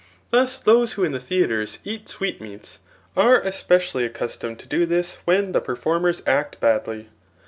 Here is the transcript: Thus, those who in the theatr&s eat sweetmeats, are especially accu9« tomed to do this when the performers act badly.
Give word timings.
Thus, 0.31 0.57
those 0.57 0.93
who 0.93 1.03
in 1.03 1.11
the 1.11 1.19
theatr&s 1.19 1.77
eat 1.85 2.09
sweetmeats, 2.09 2.79
are 3.15 3.39
especially 3.39 4.09
accu9« 4.09 4.39
tomed 4.39 4.57
to 4.61 4.67
do 4.67 4.87
this 4.87 5.19
when 5.25 5.51
the 5.51 5.61
performers 5.61 6.23
act 6.25 6.59
badly. 6.59 7.09